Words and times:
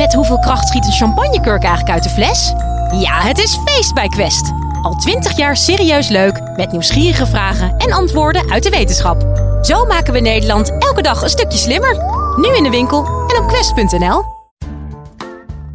Met 0.00 0.14
hoeveel 0.14 0.38
kracht 0.38 0.68
schiet 0.68 0.86
een 0.86 0.92
champagnekurk 0.92 1.62
eigenlijk 1.62 1.94
uit 1.94 2.02
de 2.02 2.08
fles? 2.08 2.52
Ja, 3.00 3.20
het 3.20 3.38
is 3.38 3.58
feest 3.64 3.94
bij 3.94 4.08
Quest. 4.08 4.52
Al 4.82 4.94
twintig 4.94 5.36
jaar 5.36 5.56
serieus 5.56 6.08
leuk, 6.08 6.40
met 6.56 6.72
nieuwsgierige 6.72 7.26
vragen 7.26 7.76
en 7.76 7.92
antwoorden 7.92 8.50
uit 8.50 8.62
de 8.62 8.70
wetenschap. 8.70 9.22
Zo 9.62 9.84
maken 9.84 10.12
we 10.12 10.20
Nederland 10.20 10.70
elke 10.78 11.02
dag 11.02 11.22
een 11.22 11.28
stukje 11.28 11.58
slimmer. 11.58 11.96
Nu 12.36 12.56
in 12.56 12.62
de 12.62 12.70
winkel 12.70 13.04
en 13.06 13.42
op 13.42 13.48
quest.nl. 13.48 14.24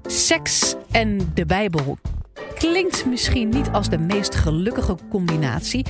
Seks 0.05 0.75
en 0.91 1.31
de 1.33 1.45
Bijbel 1.45 1.97
klinkt 2.55 3.05
misschien 3.05 3.49
niet 3.49 3.69
als 3.71 3.89
de 3.89 3.97
meest 3.97 4.35
gelukkige 4.35 4.95
combinatie. 5.09 5.85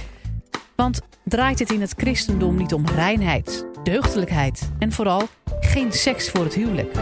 Want 0.76 1.02
draait 1.24 1.60
het 1.60 1.72
in 1.72 1.82
het 1.82 1.94
christendom 1.98 2.58
niet 2.58 2.74
om 2.74 2.86
reinheid, 2.86 3.66
deugdelijkheid 3.84 4.70
en 4.80 4.92
vooral 4.92 5.22
geen 5.60 5.92
seks 5.92 6.30
voor 6.30 6.44
het 6.44 6.54
huwelijk? 6.54 6.96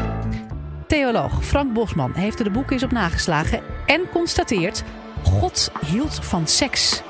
Theoloog 0.93 1.45
Frank 1.45 1.73
Bosman 1.73 2.13
heeft 2.13 2.39
er 2.39 2.45
de 2.45 2.51
boeken 2.51 2.73
eens 2.73 2.83
op 2.83 2.91
nageslagen 2.91 3.63
en 3.85 4.09
constateert: 4.09 4.83
God 5.23 5.71
hield 5.85 6.25
van 6.25 6.47
seks. 6.47 7.01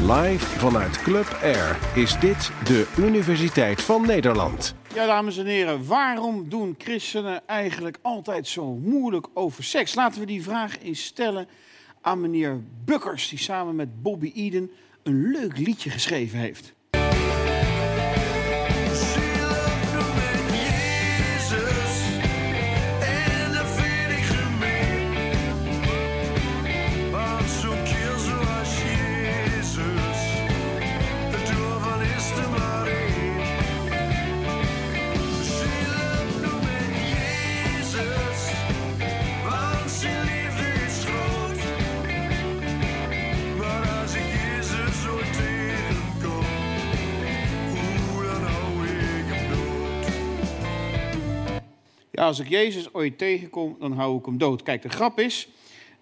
Live 0.00 0.58
vanuit 0.58 1.02
Club 1.02 1.38
Air 1.42 1.78
is 1.94 2.18
dit 2.18 2.50
de 2.64 2.92
Universiteit 2.98 3.82
van 3.82 4.06
Nederland. 4.06 4.74
Ja, 4.94 5.06
dames 5.06 5.38
en 5.38 5.46
heren, 5.46 5.86
waarom 5.86 6.48
doen 6.48 6.74
christenen 6.78 7.46
eigenlijk 7.46 7.98
altijd 8.02 8.48
zo 8.48 8.74
moeilijk 8.74 9.26
over 9.34 9.64
seks? 9.64 9.94
Laten 9.94 10.20
we 10.20 10.26
die 10.26 10.42
vraag 10.42 10.82
eens 10.82 11.04
stellen 11.04 11.48
aan 12.00 12.20
meneer 12.20 12.60
Bukkers, 12.84 13.28
die 13.28 13.38
samen 13.38 13.76
met 13.76 14.02
Bobby 14.02 14.32
Eden 14.34 14.70
een 15.02 15.30
leuk 15.30 15.58
liedje 15.58 15.90
geschreven 15.90 16.38
heeft. 16.38 16.74
Als 52.26 52.38
ik 52.38 52.48
Jezus 52.48 52.94
ooit 52.94 53.18
tegenkom, 53.18 53.76
dan 53.78 53.92
hou 53.92 54.18
ik 54.18 54.24
hem 54.24 54.38
dood. 54.38 54.62
Kijk, 54.62 54.82
de 54.82 54.88
grap 54.88 55.18
is 55.18 55.48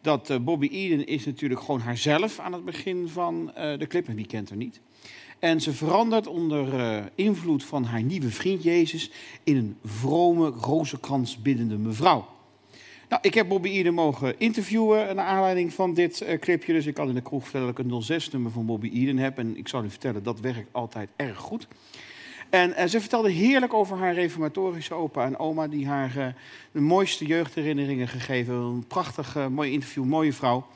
dat 0.01 0.31
uh, 0.31 0.37
Bobby 0.39 0.69
Eden 0.73 1.07
is 1.07 1.27
natuurlijk 1.27 1.61
gewoon 1.61 1.81
haarzelf 1.81 2.39
aan 2.39 2.53
het 2.53 2.65
begin 2.65 3.09
van 3.09 3.53
uh, 3.59 3.79
de 3.79 3.87
clip. 3.87 4.09
En 4.09 4.15
wie 4.15 4.27
kent 4.27 4.49
haar 4.49 4.59
niet? 4.59 4.81
En 5.39 5.61
ze 5.61 5.73
verandert 5.73 6.27
onder 6.27 6.75
uh, 6.75 7.05
invloed 7.15 7.65
van 7.65 7.85
haar 7.85 8.03
nieuwe 8.03 8.31
vriend 8.31 8.63
Jezus 8.63 9.11
in 9.45 9.57
een 9.57 9.77
vrome, 9.85 10.49
rozenkrans 10.49 11.43
biddende 11.43 11.77
mevrouw. 11.77 12.27
Nou, 13.09 13.23
ik 13.23 13.35
heb 13.35 13.49
Bobby 13.49 13.69
Eden 13.69 13.95
mogen 13.95 14.39
interviewen 14.39 15.17
naar 15.17 15.27
aanleiding 15.27 15.73
van 15.73 15.95
dit 15.95 16.25
clipje. 16.41 16.73
Dus 16.73 16.87
ik 16.87 16.95
kan 16.95 17.09
in 17.09 17.15
de 17.15 17.21
kroeg 17.21 17.43
vertellen 17.43 17.75
dat 17.75 17.79
ik 17.79 18.09
een 18.09 18.23
06-nummer 18.23 18.51
van 18.51 18.67
Bobby 18.67 18.91
Eden 18.95 19.19
heb. 19.19 19.39
En 19.39 19.57
ik 19.57 19.69
zal 19.69 19.85
u 19.85 19.91
vertellen, 19.91 20.23
dat 20.23 20.41
werkt 20.41 20.69
altijd 20.73 21.09
erg 21.17 21.39
goed. 21.39 21.69
En, 22.51 22.75
en, 22.75 22.89
ze 22.89 23.01
vertelde 23.01 23.31
heerlijk 23.31 23.75
over 23.75 23.97
haar 23.97 24.15
reformatorische 24.15 24.95
opa 24.95 25.25
en 25.25 25.39
oma, 25.39 25.69
die 25.69 25.87
haar 25.87 26.17
uh, 26.17 26.27
de 26.73 26.81
mooiste 26.81 27.27
jeugdherinneringen 27.27 28.09
gegeven. 28.09 28.55
Een 28.55 28.87
prachtig 28.87 29.37
uh, 29.37 29.47
mooi 29.47 29.73
interview, 29.73 30.05
mooie 30.05 30.33
vrouw. 30.33 30.67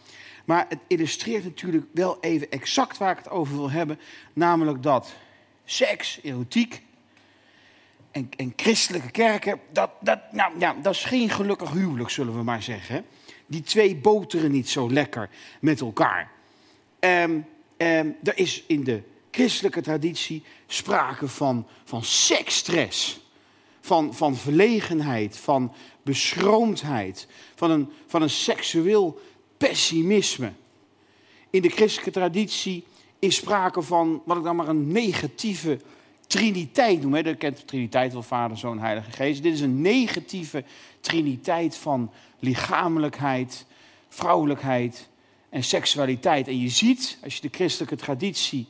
Maar 0.44 0.66
het 0.68 0.78
illustreert 0.86 1.44
natuurlijk 1.44 1.84
wel 1.92 2.18
even 2.20 2.50
exact 2.50 2.98
waar 2.98 3.10
ik 3.10 3.18
het 3.18 3.30
over 3.30 3.56
wil 3.56 3.70
hebben. 3.70 3.98
Namelijk 4.32 4.82
dat 4.82 5.14
seks, 5.64 6.20
erotiek 6.22 6.82
en, 8.10 8.30
en 8.36 8.52
christelijke 8.56 9.10
kerken, 9.10 9.60
dat, 9.72 9.90
dat, 10.00 10.18
nou, 10.32 10.52
ja, 10.58 10.76
dat 10.82 10.94
is 10.94 11.04
geen 11.04 11.30
gelukkig 11.30 11.70
huwelijk, 11.70 12.10
zullen 12.10 12.36
we 12.36 12.42
maar 12.42 12.62
zeggen. 12.62 13.04
Die 13.46 13.62
twee 13.62 13.96
boteren 13.96 14.50
niet 14.50 14.68
zo 14.68 14.90
lekker 14.90 15.28
met 15.60 15.80
elkaar. 15.80 16.30
Um, 17.00 17.46
um, 17.76 18.16
er 18.22 18.38
is 18.38 18.64
in 18.66 18.84
de 18.84 19.02
christelijke 19.34 19.80
traditie 19.80 20.42
sprake 20.66 21.28
van, 21.28 21.66
van 21.84 22.04
seksstress. 22.04 23.22
Van, 23.80 24.14
van 24.14 24.36
verlegenheid, 24.36 25.36
van 25.36 25.72
beschroomdheid, 26.02 27.26
van 27.54 27.70
een, 27.70 27.88
van 28.06 28.22
een 28.22 28.30
seksueel 28.30 29.20
pessimisme. 29.56 30.52
In 31.50 31.62
de 31.62 31.68
christelijke 31.68 32.10
traditie 32.10 32.84
is 33.18 33.34
sprake 33.34 33.82
van 33.82 34.22
wat 34.24 34.36
ik 34.36 34.42
dan 34.42 34.56
maar 34.56 34.68
een 34.68 34.88
negatieve 34.88 35.80
triniteit 36.26 37.02
noem. 37.02 37.22
Dat 37.22 37.36
kent 37.36 37.56
de 37.56 37.64
triniteit 37.64 38.12
wel 38.12 38.22
Vader, 38.22 38.58
Zoon, 38.58 38.78
Heilige 38.78 39.10
Geest. 39.10 39.42
Dit 39.42 39.52
is 39.52 39.60
een 39.60 39.80
negatieve 39.80 40.64
triniteit 41.00 41.76
van 41.76 42.10
lichamelijkheid, 42.38 43.66
vrouwelijkheid 44.08 45.08
en 45.48 45.64
seksualiteit. 45.64 46.48
En 46.48 46.60
je 46.60 46.68
ziet, 46.68 47.18
als 47.24 47.34
je 47.34 47.40
de 47.40 47.56
christelijke 47.56 47.96
traditie 47.96 48.66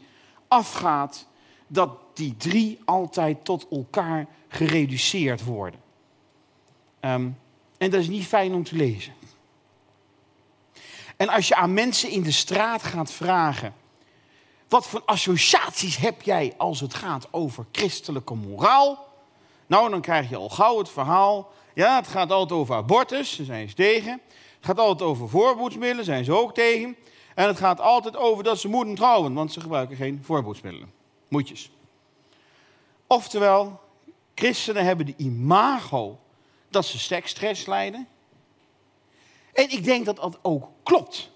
afgaat, 0.54 1.26
dat 1.66 1.90
die 2.14 2.36
drie 2.36 2.78
altijd 2.84 3.44
tot 3.44 3.66
elkaar 3.70 4.26
gereduceerd 4.48 5.44
worden. 5.44 5.80
Um, 7.00 7.38
en 7.78 7.90
dat 7.90 8.00
is 8.00 8.08
niet 8.08 8.26
fijn 8.26 8.54
om 8.54 8.64
te 8.64 8.76
lezen. 8.76 9.12
En 11.16 11.28
als 11.28 11.48
je 11.48 11.54
aan 11.54 11.72
mensen 11.72 12.10
in 12.10 12.22
de 12.22 12.32
straat 12.32 12.82
gaat 12.82 13.12
vragen, 13.12 13.74
wat 14.68 14.86
voor 14.86 15.02
associaties 15.04 15.96
heb 15.96 16.22
jij 16.22 16.54
als 16.56 16.80
het 16.80 16.94
gaat 16.94 17.28
over 17.30 17.66
christelijke 17.72 18.34
moraal? 18.34 19.12
Nou, 19.66 19.90
dan 19.90 20.00
krijg 20.00 20.28
je 20.28 20.36
al 20.36 20.48
gauw 20.48 20.78
het 20.78 20.88
verhaal. 20.88 21.52
Ja, 21.74 21.96
het 21.96 22.06
gaat 22.06 22.30
altijd 22.30 22.60
over 22.60 22.74
abortus, 22.74 23.36
daar 23.36 23.46
zijn 23.46 23.68
ze 23.68 23.74
tegen. 23.74 24.12
Het 24.12 24.66
gaat 24.72 24.78
altijd 24.78 25.10
over 25.10 25.28
voorboedsmiddelen, 25.28 26.04
zijn 26.04 26.24
ze 26.24 26.32
ook 26.32 26.54
tegen. 26.54 26.96
En 27.34 27.46
het 27.46 27.58
gaat 27.58 27.80
altijd 27.80 28.16
over 28.16 28.44
dat 28.44 28.58
ze 28.58 28.68
moeten 28.68 28.94
trouwen, 28.94 29.34
want 29.34 29.52
ze 29.52 29.60
gebruiken 29.60 29.96
geen 29.96 30.20
voorboedsmiddelen. 30.22 30.92
Moedjes. 31.28 31.70
Oftewel, 33.06 33.80
christenen 34.34 34.84
hebben 34.84 35.06
de 35.06 35.14
imago 35.16 36.18
dat 36.68 36.84
ze 36.84 36.98
seksstress 36.98 37.66
lijden. 37.66 38.08
En 39.52 39.70
ik 39.70 39.84
denk 39.84 40.04
dat 40.04 40.16
dat 40.16 40.38
ook 40.42 40.68
klopt. 40.82 41.30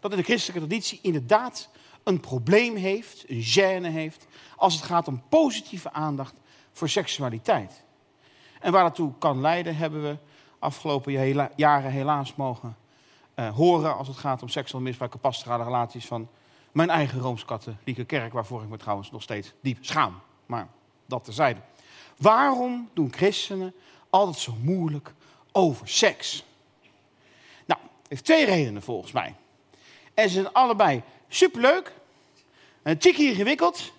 Dat 0.00 0.10
in 0.10 0.16
de 0.16 0.22
christelijke 0.22 0.66
traditie 0.66 0.98
inderdaad 1.02 1.68
een 2.02 2.20
probleem 2.20 2.76
heeft, 2.76 3.24
een 3.28 3.42
gêne 3.42 3.92
heeft, 3.92 4.26
als 4.56 4.74
het 4.74 4.82
gaat 4.82 5.08
om 5.08 5.22
positieve 5.28 5.92
aandacht 5.92 6.34
voor 6.72 6.88
seksualiteit. 6.88 7.82
En 8.60 8.72
waar 8.72 8.82
dat 8.82 8.94
toe 8.94 9.12
kan 9.18 9.40
leiden, 9.40 9.76
hebben 9.76 10.02
we 10.02 10.16
afgelopen 10.58 11.48
jaren 11.56 11.90
helaas 11.90 12.34
mogen 12.34 12.76
uh, 13.36 13.54
horen 13.54 13.96
als 13.96 14.08
het 14.08 14.16
gaat 14.16 14.42
om 14.42 14.48
seksueel 14.48 14.82
misbruik 14.82 15.12
en 15.12 15.20
pastorale 15.20 15.64
relaties 15.64 16.06
van 16.06 16.28
mijn 16.72 16.90
eigen 16.90 17.20
Rooms-Katholieke 17.20 18.04
kerk, 18.04 18.32
waarvoor 18.32 18.62
ik 18.62 18.68
me 18.68 18.76
trouwens 18.76 19.10
nog 19.10 19.22
steeds 19.22 19.52
diep 19.60 19.78
schaam. 19.80 20.20
Maar 20.46 20.68
dat 21.06 21.24
terzijde. 21.24 21.60
Waarom 22.16 22.90
doen 22.94 23.12
christenen 23.12 23.74
altijd 24.10 24.38
zo 24.38 24.54
moeilijk 24.60 25.14
over 25.52 25.88
seks? 25.88 26.44
Nou, 27.66 27.80
heeft 28.08 28.24
twee 28.24 28.44
redenen 28.44 28.82
volgens 28.82 29.12
mij. 29.12 29.34
En 30.14 30.28
ze 30.28 30.34
zijn 30.34 30.52
allebei 30.52 31.02
superleuk, 31.28 31.92
een 32.82 32.98
tikje 32.98 33.24
ingewikkeld, 33.24 33.92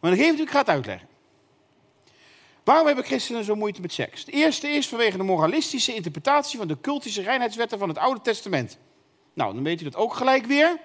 maar 0.00 0.10
dan 0.10 0.20
geef 0.20 0.32
ik, 0.32 0.38
ik 0.38 0.50
ga 0.50 0.58
het 0.58 0.68
uitleggen. 0.68 1.07
Waarom 2.68 2.86
hebben 2.86 3.04
christenen 3.04 3.44
zo 3.44 3.54
moeite 3.54 3.80
met 3.80 3.92
seks? 3.92 4.24
De 4.24 4.32
eerste 4.32 4.68
is 4.68 4.88
vanwege 4.88 5.16
de 5.16 5.22
moralistische 5.22 5.94
interpretatie 5.94 6.58
van 6.58 6.68
de 6.68 6.80
cultische 6.80 7.22
reinheidswetten 7.22 7.78
van 7.78 7.88
het 7.88 7.98
Oude 7.98 8.20
Testament. 8.20 8.78
Nou, 9.34 9.54
dan 9.54 9.62
weet 9.62 9.80
u 9.80 9.84
dat 9.84 9.96
ook 9.96 10.14
gelijk 10.14 10.46
weer. 10.46 10.78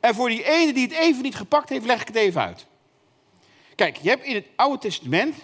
En 0.00 0.14
voor 0.14 0.28
die 0.28 0.44
ene 0.44 0.72
die 0.72 0.82
het 0.82 0.96
even 0.96 1.22
niet 1.22 1.34
gepakt 1.34 1.68
heeft, 1.68 1.84
leg 1.84 2.00
ik 2.00 2.06
het 2.06 2.16
even 2.16 2.40
uit. 2.40 2.66
Kijk, 3.74 3.96
je 3.96 4.08
hebt 4.08 4.24
in 4.24 4.34
het 4.34 4.46
Oude 4.56 4.78
Testament, 4.78 5.34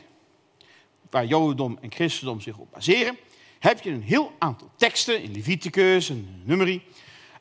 waar 1.10 1.24
Jodendom 1.24 1.78
en 1.80 1.92
Christendom 1.92 2.40
zich 2.40 2.58
op 2.58 2.72
baseren, 2.72 3.18
heb 3.58 3.82
je 3.82 3.90
een 3.90 4.02
heel 4.02 4.32
aantal 4.38 4.70
teksten 4.76 5.22
in 5.22 5.32
Leviticus 5.32 6.10
en 6.10 6.42
Numeri, 6.44 6.82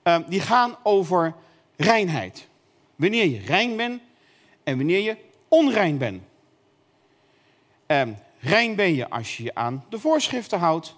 uh, 0.04 0.18
die 0.28 0.42
gaan 0.42 0.78
over 0.84 1.36
reinheid. 1.76 2.48
Wanneer 2.96 3.26
je 3.26 3.40
rein 3.40 3.76
bent 3.76 4.02
en 4.64 4.78
wanneer 4.78 5.00
je 5.00 5.18
onrein 5.48 5.98
bent. 5.98 6.32
Uh, 7.94 8.14
rein 8.40 8.76
ben 8.76 8.96
je 8.96 9.10
als 9.10 9.38
je 9.38 9.44
je 9.44 9.56
aan 9.56 9.86
de 9.90 10.00
voorschriften 10.00 10.60
houdt. 10.60 10.96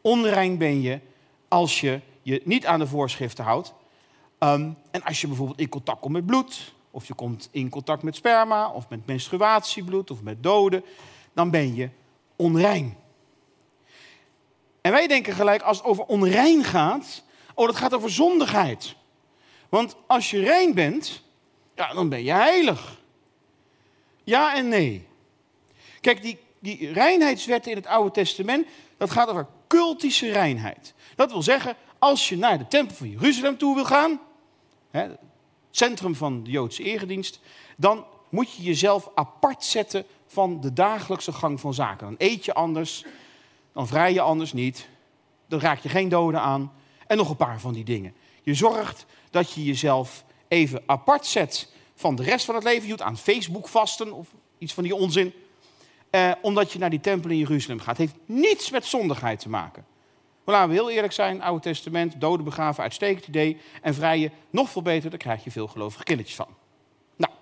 Onrein 0.00 0.58
ben 0.58 0.80
je 0.80 1.00
als 1.48 1.80
je 1.80 2.00
je 2.22 2.40
niet 2.44 2.66
aan 2.66 2.78
de 2.78 2.86
voorschriften 2.86 3.44
houdt. 3.44 3.74
Um, 4.38 4.76
en 4.90 5.02
als 5.02 5.20
je 5.20 5.26
bijvoorbeeld 5.26 5.60
in 5.60 5.68
contact 5.68 6.00
komt 6.00 6.12
met 6.12 6.26
bloed, 6.26 6.74
of 6.90 7.06
je 7.06 7.14
komt 7.14 7.48
in 7.50 7.68
contact 7.68 8.02
met 8.02 8.16
sperma, 8.16 8.70
of 8.70 8.88
met 8.88 9.06
menstruatiebloed, 9.06 10.10
of 10.10 10.22
met 10.22 10.42
doden, 10.42 10.84
dan 11.32 11.50
ben 11.50 11.74
je 11.74 11.88
onrein. 12.36 12.96
En 14.80 14.92
wij 14.92 15.06
denken 15.06 15.34
gelijk, 15.34 15.62
als 15.62 15.76
het 15.76 15.86
over 15.86 16.04
onrein 16.04 16.64
gaat, 16.64 17.22
oh, 17.54 17.66
dat 17.66 17.76
gaat 17.76 17.94
over 17.94 18.10
zondigheid. 18.10 18.96
Want 19.68 19.96
als 20.06 20.30
je 20.30 20.40
rein 20.40 20.74
bent, 20.74 21.22
ja, 21.74 21.94
dan 21.94 22.08
ben 22.08 22.24
je 22.24 22.32
heilig. 22.32 23.00
Ja 24.24 24.56
en 24.56 24.68
nee. 24.68 25.06
Kijk, 26.06 26.36
die, 26.60 26.92
reinheidswetten 26.92 27.70
in 27.70 27.76
het 27.76 27.86
Oude 27.86 28.10
Testament, 28.10 28.66
dat 28.96 29.10
gaat 29.10 29.28
over 29.28 29.46
cultische 29.66 30.32
reinheid. 30.32 30.94
Dat 31.16 31.32
wil 31.32 31.42
zeggen, 31.42 31.76
als 31.98 32.28
je 32.28 32.36
naar 32.36 32.58
de 32.58 32.68
tempel 32.68 32.96
van 32.96 33.10
Jeruzalem 33.10 33.58
toe 33.58 33.74
wil 33.74 33.84
gaan, 33.84 34.20
hè, 34.90 35.00
het 35.00 35.18
centrum 35.70 36.14
van 36.14 36.42
de 36.44 36.50
Joodse 36.50 36.82
eredienst, 36.82 37.40
dan 37.76 38.04
moet 38.28 38.52
je 38.52 38.62
jezelf 38.62 39.10
apart 39.14 39.64
zetten 39.64 40.04
van 40.26 40.60
de 40.60 40.72
dagelijkse 40.72 41.32
gang 41.32 41.60
van 41.60 41.74
zaken. 41.74 42.06
Dan 42.06 42.14
eet 42.18 42.44
je 42.44 42.54
anders, 42.54 43.04
dan 43.72 43.86
vrij 43.86 44.12
je 44.12 44.20
anders 44.20 44.52
niet, 44.52 44.88
dan 45.48 45.60
raak 45.60 45.78
je 45.78 45.88
geen 45.88 46.08
doden 46.08 46.40
aan 46.40 46.72
en 47.06 47.16
nog 47.16 47.30
een 47.30 47.36
paar 47.36 47.60
van 47.60 47.72
die 47.72 47.84
dingen. 47.84 48.14
Je 48.42 48.54
zorgt 48.54 49.06
dat 49.30 49.52
je 49.52 49.64
jezelf 49.64 50.24
even 50.48 50.82
apart 50.86 51.26
zet 51.26 51.72
van 51.94 52.14
de 52.14 52.22
rest 52.22 52.44
van 52.44 52.54
het 52.54 52.64
leven. 52.64 52.82
Je 52.82 52.88
doet 52.88 53.02
aan 53.02 53.18
Facebook 53.18 53.68
vasten 53.68 54.12
of 54.12 54.28
iets 54.58 54.74
van 54.74 54.82
die 54.82 54.94
onzin. 54.94 55.32
Eh, 56.10 56.32
omdat 56.40 56.72
je 56.72 56.78
naar 56.78 56.90
die 56.90 57.00
tempel 57.00 57.30
in 57.30 57.38
Jeruzalem 57.38 57.80
gaat. 57.80 57.96
Heeft 57.96 58.14
niets 58.24 58.70
met 58.70 58.84
zondigheid 58.84 59.40
te 59.40 59.48
maken. 59.48 59.86
Maar 60.44 60.54
laten 60.54 60.68
we 60.68 60.74
heel 60.74 60.90
eerlijk 60.90 61.12
zijn, 61.12 61.42
Oude 61.42 61.62
Testament, 61.62 62.20
doden 62.20 62.44
begraven, 62.44 62.82
uitstekend 62.82 63.26
idee. 63.26 63.60
En 63.82 63.94
vrijen, 63.94 64.32
nog 64.50 64.70
veel 64.70 64.82
beter, 64.82 65.10
daar 65.10 65.18
krijg 65.18 65.44
je 65.44 65.50
veel 65.50 65.66
gelovige 65.66 66.04
kindertjes 66.04 66.36
van. 66.36 66.48
Nou, 67.16 67.32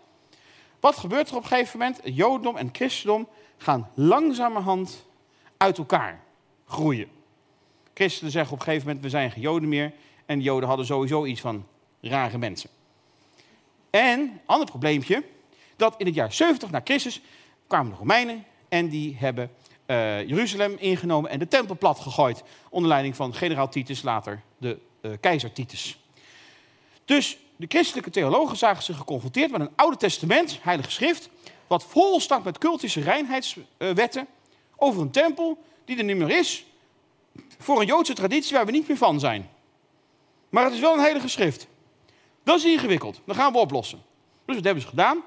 wat 0.81 0.97
gebeurt 0.97 1.29
er 1.29 1.37
op 1.37 1.43
een 1.43 1.49
gegeven 1.49 1.79
moment? 1.79 2.01
Jodendom 2.05 2.57
en 2.57 2.69
christendom 2.73 3.29
gaan 3.57 3.91
langzamerhand 3.95 5.07
uit 5.57 5.79
elkaar 5.79 6.21
groeien. 6.67 7.09
Christenen 7.95 8.33
zeggen 8.33 8.53
op 8.53 8.59
een 8.59 8.65
gegeven 8.65 8.87
moment, 8.87 9.05
we 9.05 9.11
zijn 9.11 9.31
geen 9.31 9.43
Joden 9.43 9.69
meer. 9.69 9.93
En 10.27 10.39
de 10.39 10.45
Joden 10.45 10.69
hadden 10.69 10.87
sowieso 10.87 11.25
iets 11.25 11.41
van 11.41 11.67
rare 12.01 12.39
mensen. 12.39 12.71
En, 13.91 14.41
ander 14.47 14.67
probleempje, 14.67 15.25
dat 15.77 15.95
in 15.99 16.07
het 16.07 16.15
jaar 16.15 16.33
70 16.33 16.71
na 16.71 16.81
Christus 16.85 17.21
kwamen 17.67 17.93
de 17.93 17.99
Romeinen 17.99 18.45
en 18.75 18.89
die 18.89 19.17
hebben 19.19 19.51
uh, 19.87 20.29
Jeruzalem 20.29 20.77
ingenomen 20.79 21.31
en 21.31 21.39
de 21.39 21.49
tempel 21.49 21.77
plat 21.77 22.01
gegooid. 22.01 22.43
Onder 22.69 22.89
leiding 22.89 23.17
van 23.17 23.35
generaal 23.35 23.69
Titus, 23.69 24.03
later 24.03 24.43
de 24.59 24.79
uh, 25.03 25.13
keizer 25.21 25.53
Titus. 25.53 25.99
Dus 27.05 27.39
de 27.57 27.67
christelijke 27.69 28.11
theologen 28.11 28.57
zagen 28.57 28.83
zich 28.83 28.97
geconfronteerd 28.97 29.51
met 29.51 29.61
een 29.61 29.71
Oude 29.77 29.97
Testament, 29.97 30.59
Heilige 30.63 30.91
Schrift, 30.91 31.29
wat 31.67 31.85
vol 31.85 32.21
staat 32.21 32.45
met 32.45 32.59
cultische 32.59 33.01
reinheidswetten 33.01 34.27
over 34.77 35.03
een 35.03 35.11
tempel 35.11 35.59
die 35.85 35.99
er 35.99 36.05
niet 36.05 36.17
meer 36.17 36.39
is, 36.39 36.65
voor 37.59 37.81
een 37.81 37.87
Joodse 37.87 38.13
traditie 38.13 38.57
waar 38.57 38.67
we 38.67 38.73
niet 38.73 38.89
meer 38.89 38.97
van 38.97 39.21
zijn. 39.21 39.51
Maar 40.49 40.65
het 40.65 40.73
is 40.73 40.81
wel 40.81 40.93
een 40.93 41.01
heilige 41.01 41.29
schrift. 41.29 41.67
Dat 42.43 42.59
is 42.59 42.65
ingewikkeld. 42.65 43.21
Dat 43.27 43.37
gaan 43.37 43.53
we 43.53 43.59
oplossen. 43.59 44.03
Dus 44.45 44.55
wat 44.55 44.65
hebben 44.65 44.83
ze 44.83 44.89
gedaan? 44.89 45.23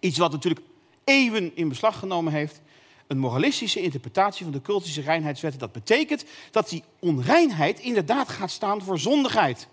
Iets 0.00 0.18
wat 0.18 0.32
natuurlijk 0.32 0.60
eeuwen 1.04 1.56
in 1.56 1.68
beslag 1.68 1.98
genomen 1.98 2.32
heeft. 2.32 2.60
Een 3.06 3.18
moralistische 3.18 3.80
interpretatie 3.80 4.44
van 4.44 4.52
de 4.52 4.62
cultische 4.62 5.00
reinheidswetten. 5.00 5.60
Dat 5.60 5.72
betekent 5.72 6.24
dat 6.50 6.68
die 6.68 6.84
onreinheid 6.98 7.80
inderdaad 7.80 8.28
gaat 8.28 8.50
staan 8.50 8.82
voor 8.82 8.98
zondigheid. 8.98 9.68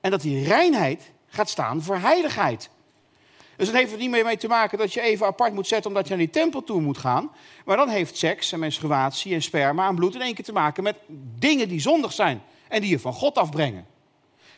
En 0.00 0.10
dat 0.10 0.20
die 0.20 0.44
reinheid 0.44 1.10
gaat 1.26 1.48
staan 1.48 1.82
voor 1.82 1.96
heiligheid. 1.96 2.70
Dus 3.56 3.68
het 3.68 3.76
heeft 3.76 3.92
er 3.92 3.98
niet 3.98 4.10
meer 4.10 4.24
mee 4.24 4.36
te 4.36 4.48
maken 4.48 4.78
dat 4.78 4.92
je 4.92 5.00
even 5.00 5.26
apart 5.26 5.52
moet 5.52 5.66
zetten 5.66 5.90
omdat 5.90 6.04
je 6.04 6.10
naar 6.14 6.24
die 6.24 6.32
tempel 6.32 6.64
toe 6.64 6.80
moet 6.80 6.98
gaan. 6.98 7.30
Maar 7.64 7.76
dan 7.76 7.88
heeft 7.88 8.16
seks 8.16 8.52
en 8.52 8.58
menstruatie 8.58 9.34
en 9.34 9.42
sperma 9.42 9.88
en 9.88 9.94
bloed 9.94 10.14
in 10.14 10.20
één 10.20 10.34
keer 10.34 10.44
te 10.44 10.52
maken 10.52 10.82
met 10.82 10.96
dingen 11.38 11.68
die 11.68 11.80
zondig 11.80 12.12
zijn. 12.12 12.42
En 12.68 12.80
die 12.80 12.90
je 12.90 12.98
van 12.98 13.12
God 13.12 13.38
afbrengen. 13.38 13.86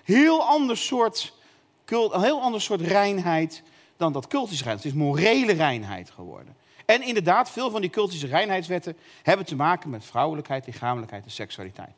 Heel 0.03 0.43
ander 0.43 0.77
soort, 0.77 1.33
een 1.87 2.23
heel 2.23 2.41
ander 2.41 2.61
soort 2.61 2.81
reinheid 2.81 3.63
dan 4.03 4.13
dat 4.13 4.27
cultische 4.27 4.65
reinheid. 4.65 4.85
Het 4.85 4.95
is 4.95 5.07
morele 5.07 5.53
reinheid 5.53 6.11
geworden. 6.11 6.57
En 6.87 7.03
inderdaad, 7.03 7.51
veel 7.51 7.71
van 7.71 7.81
die 7.81 7.91
cultische 7.91 8.27
reinheidswetten 8.27 8.97
hebben 9.23 9.47
te 9.47 9.57
maken 9.57 9.91
met 9.91 10.05
vrouwelijkheid, 10.05 10.67
lichamelijkheid 10.67 11.25
en 11.25 11.31
seksualiteit. 11.31 11.95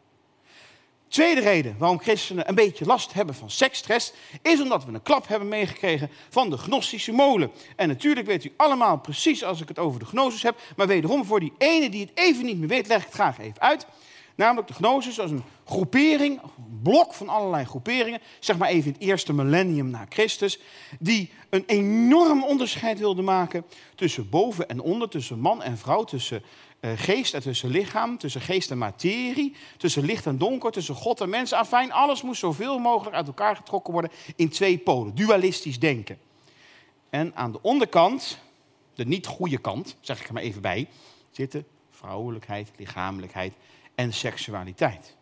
Tweede 1.09 1.41
reden 1.41 1.77
waarom 1.79 2.01
christenen 2.01 2.49
een 2.49 2.55
beetje 2.55 2.85
last 2.85 3.13
hebben 3.13 3.35
van 3.35 3.51
seksstress, 3.51 4.13
is 4.43 4.61
omdat 4.61 4.85
we 4.85 4.93
een 4.93 5.03
klap 5.03 5.29
hebben 5.29 5.49
meegekregen 5.49 6.11
van 6.29 6.51
de 6.51 6.57
gnostische 6.57 7.13
molen. 7.13 7.51
En 7.77 7.89
natuurlijk 7.89 8.27
weet 8.27 8.45
u 8.45 8.53
allemaal 8.57 8.99
precies 8.99 9.45
als 9.45 9.61
ik 9.61 9.69
het 9.69 9.79
over 9.79 10.01
de 10.01 10.07
gnosis 10.07 10.43
heb, 10.43 10.59
maar 10.77 10.87
wederom 10.87 11.25
voor 11.25 11.41
die 11.41 11.53
ene 11.59 11.91
die 11.91 12.01
het 12.01 12.11
even 12.15 12.45
niet 12.45 12.59
meer 12.59 12.69
weet, 12.69 12.87
leg 12.87 12.99
ik 12.99 13.05
het 13.05 13.15
graag 13.15 13.39
even 13.39 13.61
uit. 13.61 13.87
Namelijk 14.35 14.69
de 14.69 14.75
gnosis 14.75 15.21
als 15.21 15.31
een 15.31 15.45
groepering, 15.65 16.43
een 16.43 16.81
blok 16.83 17.15
van 17.15 17.29
allerlei 17.29 17.65
groeperingen, 17.65 18.21
zeg 18.41 18.59
maar 18.59 18.69
even 18.69 18.87
in 18.87 18.93
het 18.93 19.03
eerste 19.03 19.33
millennium 19.33 19.91
na 19.91 20.07
Christus, 20.09 20.59
die 20.99 21.31
een 21.51 21.65
enorm 21.67 22.45
onderscheid 22.45 22.99
wilde 22.99 23.23
maken 23.23 23.65
tussen 23.95 24.29
boven 24.29 24.69
en 24.69 24.81
onder, 24.81 25.09
tussen 25.09 25.39
man 25.39 25.63
en 25.63 25.79
vrouw, 25.79 26.05
tussen 26.05 26.43
uh, 26.81 26.91
geest 26.97 27.35
en 27.35 27.41
tussen 27.41 27.71
lichaam, 27.71 28.19
tussen 28.19 28.41
geest 28.41 28.71
en 28.71 28.79
materie, 28.79 29.55
tussen 29.77 30.05
licht 30.05 30.27
en 30.27 30.39
donker, 30.39 30.73
tussen 30.73 30.95
God 30.95 31.21
en 31.21 31.29
mens. 31.29 31.53
Afijn, 31.53 31.93
alles 31.93 32.23
moest 32.23 32.41
zoveel 32.41 32.79
mogelijk 32.79 33.17
uit 33.17 33.27
elkaar 33.27 33.57
getrokken 33.57 33.93
worden 33.93 34.11
in 34.37 34.49
twee 34.49 34.79
polen, 34.79 35.15
dualistisch 35.15 35.79
denken. 35.79 36.19
En 37.11 37.37
aan 37.37 37.53
de 37.53 37.63
onderkant, 37.63 38.39
de 38.95 39.05
niet 39.05 39.27
goede 39.27 39.59
kant, 39.59 39.97
zeg 40.01 40.21
ik 40.21 40.27
er 40.27 40.33
maar 40.33 40.43
even 40.43 40.63
bij, 40.63 40.89
zitten 41.31 41.67
vrouwelijkheid, 41.91 42.71
lichamelijkheid 42.77 43.55
en 43.95 44.13
seksualiteit. 44.13 45.17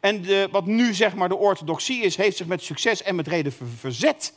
En 0.00 0.22
de, 0.22 0.48
wat 0.50 0.66
nu 0.66 0.94
zeg 0.94 1.14
maar 1.14 1.28
de 1.28 1.36
orthodoxie 1.36 2.02
is, 2.02 2.16
heeft 2.16 2.36
zich 2.36 2.46
met 2.46 2.62
succes 2.62 3.02
en 3.02 3.14
met 3.14 3.28
reden 3.28 3.52
verzet 3.78 4.34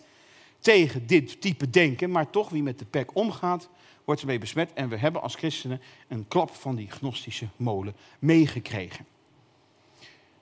tegen 0.59 1.07
dit 1.07 1.41
type 1.41 1.69
denken. 1.69 2.11
Maar 2.11 2.29
toch, 2.29 2.49
wie 2.49 2.63
met 2.63 2.79
de 2.79 2.85
pek 2.85 3.15
omgaat, 3.15 3.69
wordt 4.05 4.21
ermee 4.21 4.39
besmet. 4.39 4.73
En 4.73 4.89
we 4.89 4.97
hebben 4.97 5.21
als 5.21 5.35
christenen 5.35 5.81
een 6.07 6.27
klap 6.27 6.55
van 6.55 6.75
die 6.75 6.91
gnostische 6.91 7.47
molen 7.55 7.95
meegekregen. 8.19 9.05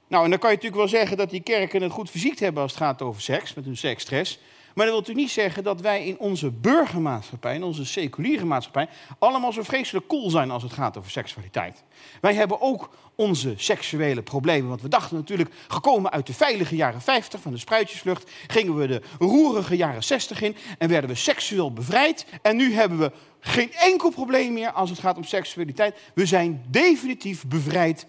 Nou, 0.08 0.24
en 0.24 0.30
dan 0.30 0.40
kan 0.40 0.50
je 0.50 0.56
natuurlijk 0.56 0.82
wel 0.82 1.00
zeggen 1.00 1.18
dat 1.18 1.30
die 1.30 1.42
kerken 1.42 1.82
het 1.82 1.92
goed 1.92 2.10
fysiek 2.10 2.40
hebben 2.40 2.62
als 2.62 2.72
het 2.72 2.82
gaat 2.82 3.02
over 3.02 3.22
seks, 3.22 3.54
met 3.54 3.66
hun 3.66 3.78
seksstress. 3.78 4.40
Maar 4.74 4.86
dat 4.86 4.94
wil 4.94 5.00
natuurlijk 5.00 5.26
niet 5.26 5.32
zeggen 5.32 5.64
dat 5.64 5.82
wij 5.82 6.06
in 6.06 6.20
onze 6.20 6.52
burgermaatschappij, 6.52 7.56
in 7.56 7.64
onze 7.64 7.86
seculiere 7.86 8.46
maatschappij, 8.46 8.90
allemaal 9.20 9.54
zo 9.54 9.64
vreselijk 9.64 10.08
cool 10.08 10.30
zijn 10.30 10.52
als 10.52 10.64
het 10.64 10.74
gaat 10.74 10.98
over 10.98 11.12
seksualiteit. 11.12 11.84
Wij 12.22 12.34
hebben 12.34 12.62
ook 12.62 12.90
onze 13.16 13.54
seksuele 13.56 14.22
problemen. 14.22 14.70
Want 14.70 14.82
we 14.82 14.88
dachten 14.88 15.18
natuurlijk, 15.18 15.54
gekomen 15.68 16.12
uit 16.12 16.28
de 16.28 16.34
veilige 16.34 16.76
jaren 16.76 17.02
50 17.02 17.42
van 17.42 17.52
de 17.52 17.58
spruitjesvlucht, 17.58 18.32
gingen 18.48 18.76
we 18.76 18.88
de 18.88 19.02
roerige 19.20 19.76
jaren 19.76 20.04
60 20.04 20.42
in 20.42 20.56
en 20.78 20.90
werden 20.90 21.10
we 21.10 21.16
seksueel 21.16 21.74
bevrijd. 21.74 22.26
En 22.42 22.56
nu 22.56 22.74
hebben 22.74 22.98
we 22.98 23.12
geen 23.40 23.72
enkel 23.74 24.10
probleem 24.10 24.54
meer 24.54 24.72
als 24.72 24.90
het 24.90 25.00
gaat 25.00 25.18
om 25.18 25.24
seksualiteit. 25.24 26.00
We 26.14 26.26
zijn 26.26 26.66
definitief 26.68 27.48
bevrijd. 27.48 28.06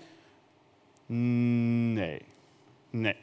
Nee. 1.06 2.22
Nee. 2.90 3.16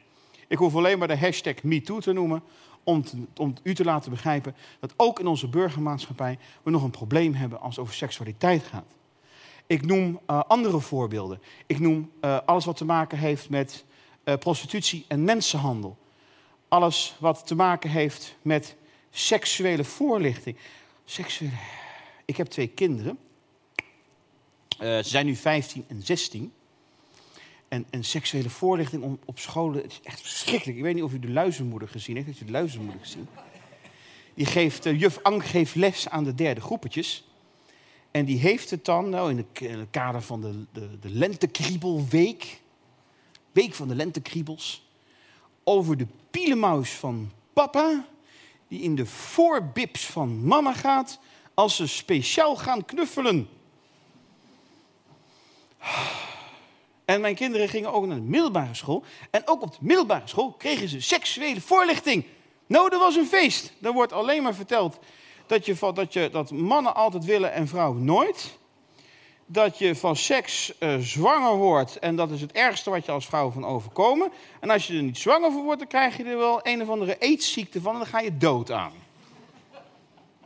Ik 0.48 0.58
hoef 0.58 0.74
alleen 0.74 0.98
maar 0.98 1.08
de 1.08 1.18
hashtag 1.18 1.62
MeToo 1.62 2.00
te 2.00 2.12
noemen 2.12 2.42
om, 2.84 3.04
om 3.36 3.54
u 3.62 3.74
te 3.74 3.84
laten 3.84 4.10
begrijpen 4.10 4.54
dat 4.80 4.94
ook 4.96 5.20
in 5.20 5.26
onze 5.26 5.48
burgermaatschappij 5.48 6.38
we 6.62 6.70
nog 6.70 6.82
een 6.82 6.90
probleem 6.90 7.34
hebben 7.34 7.60
als 7.60 7.76
het 7.76 7.84
over 7.84 7.94
seksualiteit 7.94 8.62
gaat. 8.62 8.94
Ik 9.66 9.86
noem 9.86 10.20
uh, 10.30 10.42
andere 10.48 10.80
voorbeelden. 10.80 11.40
Ik 11.66 11.78
noem 11.78 12.10
uh, 12.20 12.38
alles 12.44 12.64
wat 12.64 12.76
te 12.76 12.84
maken 12.84 13.18
heeft 13.18 13.48
met 13.48 13.84
uh, 14.24 14.34
prostitutie 14.34 15.04
en 15.08 15.24
mensenhandel. 15.24 15.98
Alles 16.68 17.16
wat 17.18 17.46
te 17.46 17.54
maken 17.54 17.90
heeft 17.90 18.36
met 18.42 18.76
seksuele 19.10 19.84
voorlichting. 19.84 20.56
Seksuele... 21.04 21.52
Ik 22.24 22.36
heb 22.36 22.46
twee 22.46 22.68
kinderen. 22.68 23.18
ze 24.78 25.00
zijn 25.02 25.26
nu 25.26 25.36
15 25.36 25.84
en 25.88 26.02
16. 26.02 26.52
En, 27.70 27.86
en 27.90 28.04
seksuele 28.04 28.50
voorlichting 28.50 29.18
op, 29.24 29.38
scholen, 29.38 29.82
het 29.82 29.92
is 29.92 30.00
echt 30.02 30.20
verschrikkelijk. 30.20 30.78
Ik 30.78 30.84
weet 30.84 30.94
niet 30.94 31.02
of 31.02 31.12
u 31.12 31.18
de 31.18 31.30
luizenmoeder 31.30 31.88
gezien 31.88 32.14
heeft. 32.14 32.26
Heeft 32.26 32.40
u 32.40 32.44
de 32.44 32.50
luizenmoeder 32.50 33.00
gezien? 33.00 33.28
Die 34.34 34.46
geeft, 34.46 34.86
uh, 34.86 35.00
juf 35.00 35.18
Ank 35.22 35.44
geeft 35.44 35.74
les 35.74 36.08
aan 36.08 36.24
de 36.24 36.34
derde 36.34 36.60
groepetjes. 36.60 37.28
En 38.10 38.24
die 38.24 38.38
heeft 38.38 38.70
het 38.70 38.84
dan, 38.84 39.08
nou, 39.08 39.30
in, 39.30 39.46
in 39.52 39.78
het 39.78 39.90
kader 39.90 40.22
van 40.22 40.40
de, 40.40 40.64
de, 40.72 40.98
de 40.98 41.10
lentekriebelweek, 41.10 42.60
week 43.52 43.74
van 43.74 43.88
de 43.88 43.94
lentekriebels, 43.94 44.88
over 45.64 45.96
de 45.96 46.06
pielenmuis 46.30 46.90
van 46.90 47.30
papa, 47.52 48.06
die 48.68 48.80
in 48.80 48.94
de 48.94 49.06
voorbips 49.06 50.06
van 50.06 50.44
mama 50.44 50.72
gaat 50.72 51.18
als 51.54 51.76
ze 51.76 51.86
speciaal 51.86 52.56
gaan 52.56 52.84
knuffelen. 52.84 53.48
En 57.10 57.20
mijn 57.20 57.34
kinderen 57.34 57.68
gingen 57.68 57.92
ook 57.92 58.06
naar 58.06 58.16
de 58.16 58.22
middelbare 58.22 58.74
school. 58.74 59.04
En 59.30 59.42
ook 59.44 59.62
op 59.62 59.70
de 59.70 59.78
middelbare 59.80 60.28
school 60.28 60.54
kregen 60.58 60.88
ze 60.88 61.00
seksuele 61.00 61.60
voorlichting. 61.60 62.24
Nou, 62.66 62.90
dat 62.90 63.00
was 63.00 63.16
een 63.16 63.26
feest. 63.26 63.72
Er 63.82 63.92
wordt 63.92 64.12
alleen 64.12 64.42
maar 64.42 64.54
verteld 64.54 64.98
dat, 65.46 65.66
je, 65.66 65.76
dat, 65.94 66.12
je, 66.12 66.28
dat 66.32 66.50
mannen 66.50 66.94
altijd 66.94 67.24
willen 67.24 67.52
en 67.52 67.68
vrouwen 67.68 68.04
nooit. 68.04 68.58
dat 69.46 69.78
je 69.78 69.94
van 69.96 70.16
seks 70.16 70.72
uh, 70.80 70.96
zwanger 70.98 71.56
wordt. 71.56 71.98
En 71.98 72.16
dat 72.16 72.30
is 72.30 72.40
het 72.40 72.52
ergste 72.52 72.90
wat 72.90 73.04
je 73.04 73.12
als 73.12 73.26
vrouw 73.26 73.50
van 73.50 73.64
overkomen. 73.66 74.32
En 74.60 74.70
als 74.70 74.86
je 74.86 74.96
er 74.96 75.02
niet 75.02 75.18
zwanger 75.18 75.52
voor 75.52 75.62
wordt, 75.62 75.78
dan 75.78 75.88
krijg 75.88 76.16
je 76.16 76.24
er 76.24 76.38
wel 76.38 76.60
een 76.62 76.82
of 76.82 76.88
andere 76.88 77.20
aidsziekte 77.20 77.80
van. 77.80 77.92
En 77.92 77.98
dan 77.98 78.08
ga 78.08 78.20
je 78.20 78.36
dood 78.36 78.70
aan. 78.70 78.92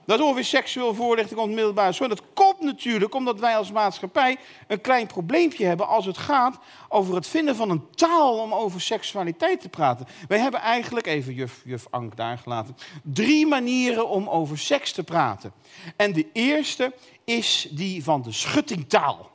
Dat 0.07 0.21
ongeveer 0.21 0.45
seksueel 0.45 0.95
voorlichting 0.95 1.41
op 1.41 1.49
middelbare. 1.49 2.09
Dat 2.09 2.23
komt 2.35 2.61
natuurlijk 2.61 3.15
omdat 3.15 3.41
wij 3.41 3.57
als 3.57 3.73
maatschappij 3.73 4.37
een 4.67 4.81
klein 4.81 5.07
probleempje 5.07 5.67
hebben 5.67 5.89
als 5.89 6.07
het 6.07 6.19
gaat 6.19 6.59
over 6.89 7.15
het 7.15 7.27
vinden 7.27 7.57
van 7.57 7.71
een 7.71 7.91
taal 7.91 8.39
om 8.39 8.55
over 8.55 8.81
seksualiteit 8.81 9.61
te 9.61 9.69
praten. 9.69 10.07
Wij 10.29 10.39
hebben 10.39 10.61
eigenlijk, 10.61 11.07
even 11.07 11.35
juf, 11.35 11.63
juf 11.65 11.87
Ank 11.91 12.17
daar 12.17 12.39
gelaten, 12.39 12.77
drie 13.03 13.47
manieren 13.47 14.09
om 14.09 14.29
over 14.29 14.59
seks 14.59 14.93
te 14.93 15.05
praten. 15.05 15.53
En 15.97 16.13
de 16.13 16.27
eerste 16.33 16.93
is 17.25 17.69
die 17.71 18.05
van 18.05 18.23
de 18.23 18.33
schuttingtaal. 18.33 19.31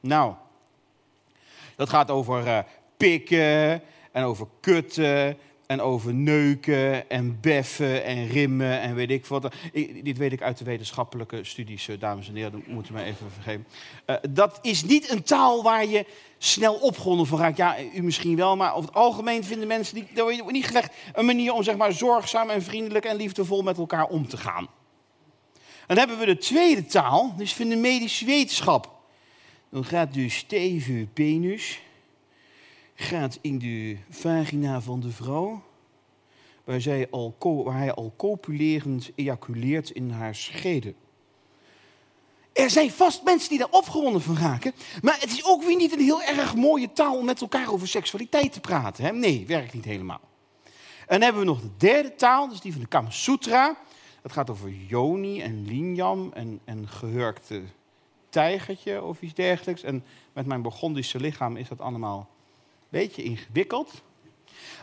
Nou, 0.00 0.34
dat 1.76 1.88
gaat 1.88 2.10
over 2.10 2.46
uh, 2.46 2.58
pikken 2.96 3.82
en 4.12 4.24
over 4.24 4.46
kutten 4.60 5.38
en 5.66 5.80
over 5.80 6.14
neuken 6.14 7.10
en 7.10 7.40
beffen 7.40 8.04
en 8.04 8.28
rimmen 8.28 8.80
en 8.80 8.94
weet 8.94 9.10
ik 9.10 9.26
wat. 9.26 9.54
dit 10.02 10.18
weet 10.18 10.32
ik 10.32 10.42
uit 10.42 10.58
de 10.58 10.64
wetenschappelijke 10.64 11.44
studies, 11.44 11.88
eh, 11.88 11.98
dames 11.98 12.28
en 12.28 12.34
heren, 12.34 12.52
dat 12.52 12.66
moeten 12.66 12.94
we 12.94 13.02
even 13.02 13.30
vergeven. 13.32 13.66
Uh, 14.06 14.16
dat 14.30 14.58
is 14.62 14.84
niet 14.84 15.10
een 15.10 15.22
taal 15.22 15.62
waar 15.62 15.86
je 15.86 16.06
snel 16.38 16.74
opgewonden 16.74 17.26
van 17.26 17.38
raakt. 17.38 17.56
Ja, 17.56 17.76
u 17.94 18.02
misschien 18.02 18.36
wel, 18.36 18.56
maar 18.56 18.74
over 18.74 18.88
het 18.88 18.98
algemeen 18.98 19.44
vinden 19.44 19.68
mensen 19.68 19.94
die, 19.94 20.06
dat 20.14 20.24
wordt 20.24 20.52
niet 20.52 20.66
gelegd 20.66 20.94
een 21.14 21.26
manier 21.26 21.52
om 21.52 21.62
zeg 21.62 21.76
maar 21.76 21.92
zorgzaam 21.92 22.50
en 22.50 22.62
vriendelijk 22.62 23.04
en 23.04 23.16
liefdevol 23.16 23.62
met 23.62 23.78
elkaar 23.78 24.06
om 24.06 24.28
te 24.28 24.36
gaan. 24.36 24.68
Dan 25.86 25.98
hebben 25.98 26.18
we 26.18 26.26
de 26.26 26.38
tweede 26.38 26.86
taal, 26.86 27.34
dus 27.36 27.54
van 27.54 27.68
de 27.68 27.76
medische 27.76 28.24
wetenschap. 28.24 28.90
Dan 29.70 29.84
gaat 29.84 30.14
dus 30.14 30.36
stevige 30.36 31.06
penus 31.12 31.80
gaat 32.96 33.38
in 33.40 33.58
de 33.58 33.96
vagina 34.10 34.80
van 34.80 35.00
de 35.00 35.10
vrouw, 35.10 35.62
waar, 36.64 36.80
zij 36.80 37.06
al, 37.10 37.36
waar 37.38 37.78
hij 37.78 37.94
al 37.94 38.12
copulerend 38.16 39.10
ejaculeert 39.14 39.90
in 39.90 40.10
haar 40.10 40.34
schede. 40.34 40.94
Er 42.52 42.70
zijn 42.70 42.90
vast 42.90 43.24
mensen 43.24 43.48
die 43.48 43.58
daar 43.58 43.70
opgewonden 43.70 44.22
van 44.22 44.36
raken, 44.36 44.72
maar 45.02 45.20
het 45.20 45.32
is 45.32 45.44
ook 45.44 45.62
weer 45.62 45.76
niet 45.76 45.92
een 45.92 46.04
heel 46.04 46.22
erg 46.22 46.54
mooie 46.54 46.92
taal 46.92 47.16
om 47.16 47.24
met 47.24 47.40
elkaar 47.40 47.72
over 47.72 47.88
seksualiteit 47.88 48.52
te 48.52 48.60
praten. 48.60 49.04
Hè? 49.04 49.12
Nee, 49.12 49.46
werkt 49.46 49.72
niet 49.72 49.84
helemaal. 49.84 50.20
En 50.64 50.72
dan 51.06 51.20
hebben 51.20 51.40
we 51.40 51.46
nog 51.46 51.60
de 51.60 51.70
derde 51.76 52.14
taal, 52.14 52.48
dus 52.48 52.60
die 52.60 52.72
van 52.72 52.80
de 52.80 52.86
Kama 52.86 53.10
Sutra. 53.10 53.76
Dat 54.22 54.32
gaat 54.32 54.50
over 54.50 54.70
yoni 54.70 55.40
en 55.40 55.66
linyam 55.66 56.30
en, 56.34 56.60
en 56.64 56.88
gehurkte 56.88 57.62
tijgertje 58.28 59.02
of 59.02 59.22
iets 59.22 59.34
dergelijks. 59.34 59.82
En 59.82 60.04
met 60.32 60.46
mijn 60.46 60.62
Burgondische 60.62 61.20
lichaam 61.20 61.56
is 61.56 61.68
dat 61.68 61.80
allemaal 61.80 62.28
beetje 62.98 63.22
ingewikkeld. 63.22 64.02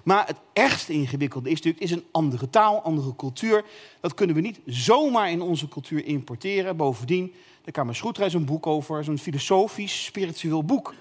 Maar 0.03 0.27
het 0.27 0.37
ergste 0.53 0.93
ingewikkelde 0.93 1.49
is 1.49 1.55
natuurlijk 1.55 1.83
is 1.83 1.91
een 1.91 2.05
andere 2.11 2.49
taal, 2.49 2.81
andere 2.81 3.15
cultuur. 3.15 3.65
Dat 4.01 4.13
kunnen 4.13 4.35
we 4.35 4.41
niet 4.41 4.59
zomaar 4.65 5.31
in 5.31 5.41
onze 5.41 5.67
cultuur 5.67 6.05
importeren. 6.05 6.77
Bovendien, 6.77 7.33
de 7.63 7.93
Sutra 7.93 8.25
is 8.25 8.33
een 8.33 8.45
boek 8.45 8.67
over, 8.67 9.03
zo'n 9.03 9.17
filosofisch, 9.17 10.03
spiritueel 10.03 10.63
boek. 10.63 10.93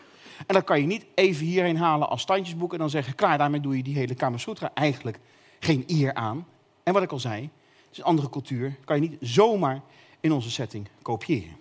En 0.47 0.55
dat 0.55 0.65
kan 0.65 0.81
je 0.81 0.87
niet 0.87 1.05
even 1.15 1.47
hierheen 1.47 1.77
halen 1.77 2.09
als 2.09 2.23
standjesboek 2.23 2.73
en 2.73 2.79
dan 2.79 2.91
zeggen, 2.91 3.15
klaar, 3.15 3.39
daarmee 3.39 3.61
doe 3.61 3.77
je 3.77 3.83
die 3.83 3.97
hele 3.97 4.15
Kama 4.15 4.37
Sutra 4.37 4.71
eigenlijk 4.75 5.19
geen 5.61 5.85
eer 5.87 6.15
aan. 6.15 6.47
En 6.83 6.93
wat 6.93 7.03
ik 7.03 7.13
al 7.13 7.19
zei, 7.19 7.43
het 7.43 7.91
is 7.93 7.99
een 7.99 8.05
andere 8.05 8.29
cultuur, 8.29 8.79
kan 8.85 9.03
je 9.03 9.09
niet 9.09 9.19
zomaar 9.21 9.83
in 10.21 10.33
onze 10.33 10.51
setting 10.51 10.89
kopiëren. 11.03 11.57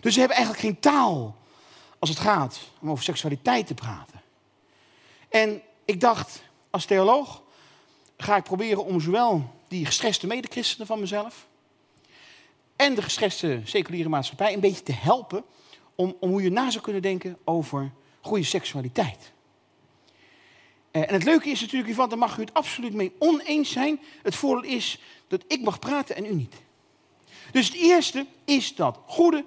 Dus 0.00 0.14
we 0.14 0.18
hebben 0.18 0.36
eigenlijk 0.36 0.66
geen 0.66 0.80
taal 0.80 1.36
als 1.98 2.10
het 2.10 2.18
gaat 2.18 2.70
om 2.80 2.90
over 2.90 3.04
seksualiteit 3.04 3.66
te 3.66 3.74
praten. 3.74 4.19
En 5.30 5.62
ik 5.84 6.00
dacht, 6.00 6.42
als 6.70 6.84
theoloog 6.84 7.42
ga 8.16 8.36
ik 8.36 8.44
proberen 8.44 8.84
om 8.84 9.00
zowel 9.00 9.54
die 9.68 9.86
gestreste 9.86 10.26
medechristenen 10.26 10.86
van 10.86 11.00
mezelf 11.00 11.48
en 12.76 12.94
de 12.94 13.02
gestreste 13.02 13.60
seculiere 13.64 14.08
maatschappij 14.08 14.52
een 14.52 14.60
beetje 14.60 14.82
te 14.82 14.92
helpen 14.92 15.44
om, 15.94 16.16
om 16.20 16.30
hoe 16.30 16.42
je 16.42 16.50
na 16.50 16.70
zou 16.70 16.84
kunnen 16.84 17.02
denken 17.02 17.38
over 17.44 17.92
goede 18.20 18.44
seksualiteit. 18.44 19.32
Eh, 20.90 21.02
en 21.02 21.14
het 21.14 21.24
leuke 21.24 21.50
is 21.50 21.60
natuurlijk 21.60 21.86
hiervan, 21.86 22.08
daar 22.08 22.18
mag 22.18 22.36
u 22.36 22.40
het 22.40 22.54
absoluut 22.54 22.94
mee 22.94 23.12
oneens 23.18 23.70
zijn. 23.70 24.00
Het 24.22 24.34
voordeel 24.34 24.70
is 24.70 25.00
dat 25.28 25.44
ik 25.46 25.60
mag 25.60 25.78
praten 25.78 26.16
en 26.16 26.24
u 26.24 26.34
niet. 26.34 26.54
Dus 27.52 27.66
het 27.66 27.76
eerste 27.76 28.26
is 28.44 28.74
dat 28.74 28.98
goede 29.06 29.44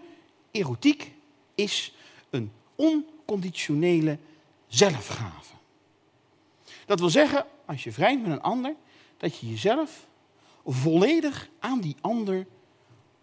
erotiek 0.52 1.12
is 1.56 1.94
een 2.30 2.52
onconditionele 2.75 4.18
zelfgave. 4.68 5.54
Dat 6.86 7.00
wil 7.00 7.10
zeggen, 7.10 7.46
als 7.66 7.84
je 7.84 7.92
vriend 7.92 8.22
met 8.22 8.32
een 8.32 8.42
ander, 8.42 8.75
dat 9.18 9.38
je 9.38 9.50
jezelf 9.50 10.08
volledig 10.66 11.50
aan 11.60 11.80
die 11.80 11.96
ander 12.02 12.48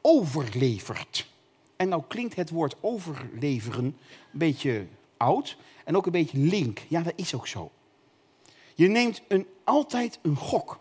overlevert. 0.00 1.28
En 1.76 1.88
nou 1.88 2.02
klinkt 2.08 2.36
het 2.36 2.50
woord 2.50 2.76
overleveren 2.80 3.84
een 3.84 3.96
beetje 4.32 4.86
oud 5.16 5.56
en 5.84 5.96
ook 5.96 6.06
een 6.06 6.12
beetje 6.12 6.38
link. 6.38 6.82
Ja, 6.88 7.02
dat 7.02 7.12
is 7.16 7.34
ook 7.34 7.46
zo. 7.46 7.70
Je 8.74 8.88
neemt 8.88 9.22
een, 9.28 9.46
altijd 9.64 10.18
een 10.22 10.36
gok. 10.36 10.78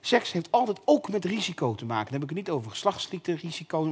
Seks 0.00 0.32
heeft 0.32 0.50
altijd 0.50 0.80
ook 0.84 1.08
met 1.08 1.24
risico 1.24 1.74
te 1.74 1.84
maken. 1.84 2.12
Dan 2.12 2.20
heb 2.20 2.30
ik 2.30 2.36
het 2.36 2.46
niet 2.46 2.56
over 2.56 2.70
geslachtsziekte-risico, 2.70 3.84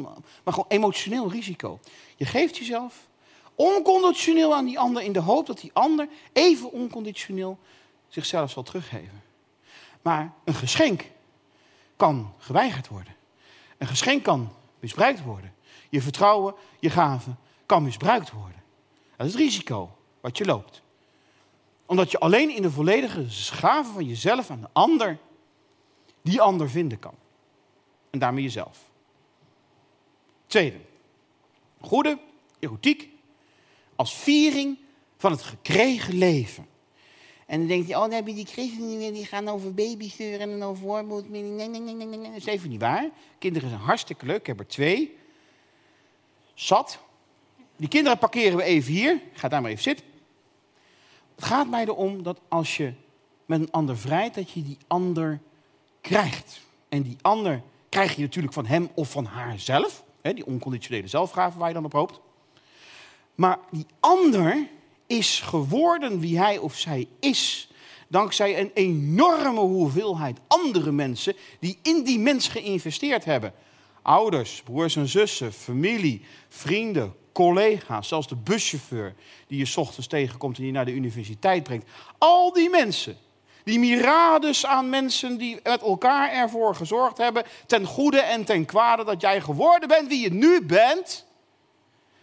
maar 0.44 0.54
gewoon 0.54 0.68
emotioneel 0.68 1.30
risico. 1.30 1.78
Je 2.16 2.24
geeft 2.24 2.56
jezelf 2.56 3.08
onconditioneel 3.54 4.54
aan 4.54 4.64
die 4.64 4.78
ander 4.78 5.02
in 5.02 5.12
de 5.12 5.20
hoop 5.20 5.46
dat 5.46 5.60
die 5.60 5.70
ander 5.72 6.08
even 6.32 6.72
onconditioneel 6.72 7.58
zichzelf 8.10 8.50
zal 8.50 8.62
teruggeven. 8.62 9.22
Maar 10.02 10.32
een 10.44 10.54
geschenk 10.54 11.04
kan 11.96 12.34
geweigerd 12.38 12.88
worden. 12.88 13.14
Een 13.78 13.86
geschenk 13.86 14.22
kan 14.22 14.52
misbruikt 14.80 15.22
worden. 15.22 15.54
Je 15.88 16.02
vertrouwen, 16.02 16.54
je 16.78 16.90
gave 16.90 17.30
kan 17.66 17.82
misbruikt 17.82 18.30
worden. 18.30 18.62
Dat 19.16 19.26
is 19.26 19.32
het 19.32 19.42
risico 19.42 19.96
wat 20.20 20.38
je 20.38 20.44
loopt. 20.44 20.82
Omdat 21.86 22.10
je 22.10 22.18
alleen 22.18 22.50
in 22.50 22.62
de 22.62 22.70
volledige 22.70 23.24
gave 23.28 23.92
van 23.92 24.04
jezelf 24.04 24.50
aan 24.50 24.60
de 24.60 24.68
ander, 24.72 25.18
die 26.22 26.40
ander 26.40 26.70
vinden 26.70 26.98
kan. 26.98 27.14
En 28.10 28.18
daarmee 28.18 28.42
jezelf. 28.42 28.78
Tweede, 30.46 30.80
goede 31.80 32.18
erotiek 32.58 33.08
als 33.96 34.14
viering 34.14 34.78
van 35.16 35.30
het 35.30 35.42
gekregen 35.42 36.14
leven. 36.14 36.66
En 37.50 37.58
dan 37.58 37.68
denk 37.68 37.86
je, 37.86 37.94
oh, 37.94 38.00
dan 38.00 38.12
heb 38.12 38.26
je 38.26 38.34
die 38.34 38.46
christenen 38.46 39.12
die 39.12 39.26
gaan 39.26 39.48
over 39.48 39.74
babysturen 39.74 40.50
en 40.50 40.62
over 40.62 40.82
voorbeeld. 40.82 41.30
Nee, 41.30 41.42
nee, 41.42 41.68
nee, 41.68 41.80
nee, 41.80 42.06
nee, 42.06 42.22
dat 42.22 42.36
is 42.36 42.46
even 42.46 42.68
niet 42.68 42.80
waar. 42.80 43.08
Kinderen 43.38 43.68
zijn 43.68 43.80
hartstikke 43.80 44.26
leuk, 44.26 44.38
ik 44.38 44.46
heb 44.46 44.58
er 44.58 44.66
twee. 44.66 45.16
Zat. 46.54 46.98
Die 47.76 47.88
kinderen 47.88 48.18
parkeren 48.18 48.56
we 48.56 48.62
even 48.62 48.92
hier. 48.92 49.20
Ga 49.32 49.48
daar 49.48 49.62
maar 49.62 49.70
even 49.70 49.82
zitten. 49.82 50.06
Het 51.34 51.44
gaat 51.44 51.68
mij 51.68 51.84
erom 51.84 52.22
dat 52.22 52.40
als 52.48 52.76
je 52.76 52.92
met 53.46 53.60
een 53.60 53.70
ander 53.70 53.98
vrijt, 53.98 54.34
dat 54.34 54.50
je 54.50 54.62
die 54.62 54.78
ander 54.86 55.40
krijgt. 56.00 56.60
En 56.88 57.02
die 57.02 57.16
ander 57.20 57.62
krijg 57.88 58.16
je 58.16 58.22
natuurlijk 58.22 58.54
van 58.54 58.66
hem 58.66 58.88
of 58.94 59.10
van 59.10 59.24
haar 59.24 59.58
zelf. 59.58 60.04
Die 60.22 60.46
onconditionele 60.46 61.08
zelfgave 61.08 61.58
waar 61.58 61.68
je 61.68 61.74
dan 61.74 61.84
op 61.84 61.92
hoopt. 61.92 62.20
Maar 63.34 63.58
die 63.70 63.86
ander 64.00 64.68
is 65.10 65.40
geworden 65.40 66.20
wie 66.20 66.38
hij 66.38 66.58
of 66.58 66.76
zij 66.76 67.08
is. 67.20 67.70
Dankzij 68.08 68.60
een 68.60 68.70
enorme 68.74 69.60
hoeveelheid 69.60 70.38
andere 70.46 70.92
mensen 70.92 71.34
die 71.60 71.78
in 71.82 72.02
die 72.04 72.18
mens 72.18 72.48
geïnvesteerd 72.48 73.24
hebben. 73.24 73.52
Ouders, 74.02 74.62
broers 74.64 74.96
en 74.96 75.08
zussen, 75.08 75.52
familie, 75.52 76.24
vrienden, 76.48 77.14
collega's, 77.32 78.08
zelfs 78.08 78.28
de 78.28 78.36
buschauffeur 78.36 79.14
die 79.46 79.66
je 79.66 79.72
ochtends 79.76 80.06
tegenkomt 80.06 80.56
en 80.56 80.62
die 80.62 80.72
naar 80.72 80.84
de 80.84 80.94
universiteit 80.94 81.62
brengt. 81.62 81.90
Al 82.18 82.52
die 82.52 82.70
mensen, 82.70 83.16
die 83.64 83.78
mirades 83.78 84.66
aan 84.66 84.88
mensen 84.88 85.36
die 85.36 85.60
met 85.62 85.82
elkaar 85.82 86.30
ervoor 86.32 86.74
gezorgd 86.74 87.18
hebben, 87.18 87.44
ten 87.66 87.84
goede 87.84 88.20
en 88.20 88.44
ten 88.44 88.64
kwade, 88.64 89.04
dat 89.04 89.20
jij 89.20 89.40
geworden 89.40 89.88
bent 89.88 90.08
wie 90.08 90.20
je 90.20 90.32
nu 90.32 90.62
bent. 90.62 91.26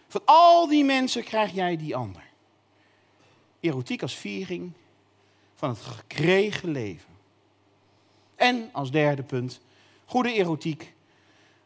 Van 0.08 0.22
al 0.24 0.68
die 0.68 0.84
mensen 0.84 1.24
krijg 1.24 1.54
jij 1.54 1.76
die 1.76 1.96
ander 1.96 2.26
erotiek 3.68 4.02
als 4.02 4.14
viering 4.14 4.72
van 5.54 5.68
het 5.68 5.78
gekregen 5.78 6.70
leven. 6.70 7.08
En 8.36 8.68
als 8.72 8.90
derde 8.90 9.22
punt, 9.22 9.60
goede 10.04 10.32
erotiek 10.32 10.92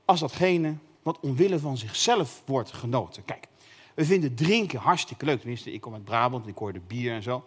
als 0.05 0.21
datgene 0.21 0.75
wat 1.03 1.21
omwille 1.21 1.59
van 1.59 1.77
zichzelf 1.77 2.43
wordt 2.47 2.73
genoten. 2.73 3.25
Kijk, 3.25 3.47
we 3.95 4.05
vinden 4.05 4.35
drinken 4.35 4.79
hartstikke 4.79 5.25
leuk. 5.25 5.39
Tenminste, 5.39 5.73
ik 5.73 5.81
kom 5.81 5.95
uit 5.95 6.05
Brabant, 6.05 6.47
ik 6.47 6.57
hoorde 6.57 6.81
bier 6.81 7.13
en 7.13 7.23
zo. 7.23 7.45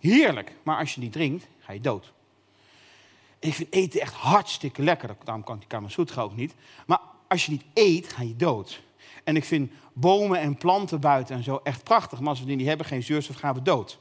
Heerlijk, 0.00 0.52
maar 0.62 0.78
als 0.78 0.94
je 0.94 1.00
niet 1.00 1.12
drinkt, 1.12 1.46
ga 1.58 1.72
je 1.72 1.80
dood. 1.80 2.12
ik 3.38 3.54
vind 3.54 3.72
eten 3.72 4.00
echt 4.00 4.14
hartstikke 4.14 4.82
lekker. 4.82 5.16
Daarom 5.24 5.44
kan 5.44 5.58
die 5.58 5.68
Kamasutra 5.68 6.22
ook 6.22 6.36
niet. 6.36 6.54
Maar 6.86 7.00
als 7.28 7.46
je 7.46 7.52
niet 7.52 7.64
eet, 7.74 8.12
ga 8.12 8.22
je 8.22 8.36
dood. 8.36 8.82
En 9.24 9.36
ik 9.36 9.44
vind 9.44 9.72
bomen 9.92 10.40
en 10.40 10.56
planten 10.56 11.00
buiten 11.00 11.36
en 11.36 11.42
zo 11.42 11.60
echt 11.62 11.84
prachtig. 11.84 12.20
Maar 12.20 12.28
als 12.28 12.40
we 12.40 12.46
die 12.46 12.56
niet 12.56 12.66
hebben, 12.66 12.86
geen 12.86 13.02
zuurstof, 13.02 13.36
gaan 13.36 13.54
we 13.54 13.62
dood. 13.62 13.98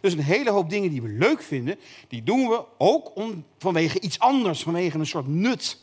Dus 0.00 0.12
een 0.12 0.18
hele 0.18 0.50
hoop 0.50 0.70
dingen 0.70 0.90
die 0.90 1.02
we 1.02 1.08
leuk 1.08 1.42
vinden, 1.42 1.78
die 2.08 2.22
doen 2.22 2.48
we 2.48 2.64
ook 2.78 3.16
om, 3.16 3.44
vanwege 3.58 4.00
iets 4.00 4.18
anders, 4.18 4.62
vanwege 4.62 4.98
een 4.98 5.06
soort 5.06 5.26
nut. 5.26 5.80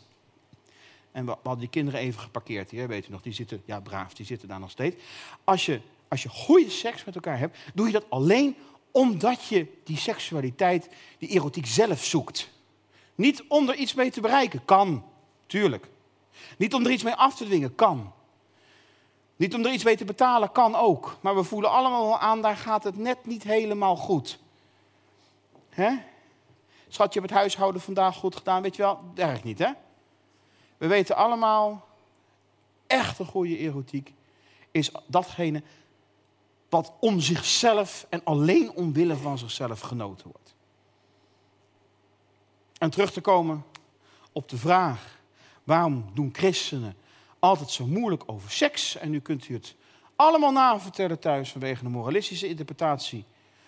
En 1.11 1.25
we, 1.25 1.31
hadden 1.31 1.59
die 1.59 1.69
kinderen 1.69 1.99
even 1.99 2.21
geparkeerd 2.21 2.71
hier, 2.71 2.87
weet 2.87 3.07
u 3.07 3.11
nog, 3.11 3.21
die 3.21 3.33
zitten, 3.33 3.61
ja 3.65 3.79
braaf, 3.79 4.13
die 4.13 4.25
zitten 4.25 4.47
daar 4.47 4.59
nog 4.59 4.71
steeds. 4.71 4.95
Als 5.43 5.65
je, 5.65 5.81
als 6.07 6.23
je 6.23 6.29
goede 6.29 6.69
seks 6.69 7.03
met 7.03 7.15
elkaar 7.15 7.39
hebt, 7.39 7.57
doe 7.73 7.85
je 7.85 7.91
dat 7.91 8.05
alleen 8.09 8.55
omdat 8.91 9.45
je 9.45 9.67
die 9.83 9.97
seksualiteit, 9.97 10.89
die 11.17 11.29
erotiek 11.29 11.65
zelf 11.65 12.03
zoekt. 12.03 12.49
Niet 13.15 13.43
om 13.47 13.69
er 13.69 13.75
iets 13.75 13.93
mee 13.93 14.11
te 14.11 14.21
bereiken, 14.21 14.65
kan, 14.65 15.03
tuurlijk. 15.45 15.87
Niet 16.57 16.73
om 16.73 16.85
er 16.85 16.91
iets 16.91 17.03
mee 17.03 17.13
af 17.13 17.35
te 17.35 17.45
dwingen, 17.45 17.75
kan. 17.75 18.13
Niet 19.39 19.53
om 19.55 19.65
er 19.65 19.71
iets 19.71 19.83
mee 19.83 19.97
te 19.97 20.05
betalen, 20.05 20.51
kan 20.51 20.75
ook. 20.75 21.17
Maar 21.21 21.35
we 21.35 21.43
voelen 21.43 21.71
allemaal 21.71 22.05
wel 22.05 22.19
aan, 22.19 22.41
daar 22.41 22.57
gaat 22.57 22.83
het 22.83 22.97
net 22.97 23.25
niet 23.25 23.43
helemaal 23.43 23.95
goed. 23.95 24.39
Hè? 25.69 25.97
Schat, 26.87 27.13
je 27.13 27.19
hebt 27.19 27.31
het 27.31 27.39
huishouden 27.39 27.81
vandaag 27.81 28.15
goed 28.15 28.35
gedaan, 28.35 28.61
weet 28.61 28.75
je 28.75 28.81
wel? 28.81 28.99
Derg 29.13 29.43
niet, 29.43 29.59
hè? 29.59 29.71
We 30.77 30.87
weten 30.87 31.15
allemaal, 31.15 31.87
echt 32.87 33.19
een 33.19 33.25
goede 33.25 33.57
erotiek 33.57 34.13
is 34.71 34.91
datgene 35.07 35.63
wat 36.69 36.91
om 36.99 37.19
zichzelf 37.19 38.05
en 38.09 38.21
alleen 38.23 38.71
omwille 38.71 39.15
van 39.15 39.37
zichzelf 39.37 39.79
genoten 39.79 40.31
wordt. 40.31 40.55
En 42.77 42.89
terug 42.89 43.11
te 43.11 43.21
komen 43.21 43.65
op 44.31 44.49
de 44.49 44.57
vraag, 44.57 45.19
waarom 45.63 46.05
doen 46.13 46.29
christenen 46.33 46.95
altijd 47.39 47.69
zo 47.69 47.87
moeilijk 47.87 48.23
over 48.25 48.51
seks? 48.51 48.97
En 48.97 49.09
nu 49.09 49.19
kunt 49.19 49.49
u 49.49 49.53
het 49.53 49.75
allemaal 50.15 50.51
navertellen 50.51 51.19
thuis 51.19 51.51
vanwege 51.51 51.83
de 51.83 51.89
moralistische 51.89 52.47
interpretatie 52.47 53.25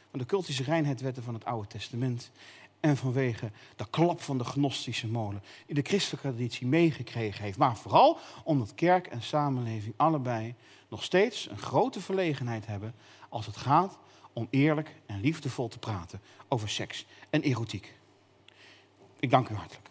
van 0.09 0.19
de 0.19 0.25
cultische 0.25 0.63
reinheidswetten 0.63 1.23
van 1.23 1.33
het 1.33 1.45
Oude 1.45 1.67
Testament. 1.67 2.31
En 2.79 2.97
vanwege 2.97 3.51
de 3.75 3.85
klap 3.89 4.21
van 4.21 4.37
de 4.37 4.43
gnostische 4.43 5.07
molen 5.07 5.43
die 5.65 5.75
de 5.75 5.81
christelijke 5.81 6.27
traditie 6.27 6.67
meegekregen 6.67 7.43
heeft. 7.43 7.57
Maar 7.57 7.77
vooral 7.77 8.17
omdat 8.43 8.75
kerk 8.75 9.07
en 9.07 9.21
samenleving 9.21 9.93
allebei 9.97 10.55
nog 10.89 11.03
steeds 11.03 11.49
een 11.49 11.57
grote 11.57 12.01
verlegenheid 12.01 12.65
hebben 12.65 12.95
als 13.29 13.45
het 13.45 13.57
gaat 13.57 13.97
om 14.33 14.47
eerlijk 14.49 14.95
en 15.05 15.21
liefdevol 15.21 15.67
te 15.67 15.79
praten 15.79 16.21
over 16.47 16.69
seks 16.69 17.05
en 17.29 17.41
erotiek. 17.41 17.93
Ik 19.19 19.29
dank 19.29 19.49
u 19.49 19.55
hartelijk. 19.55 19.90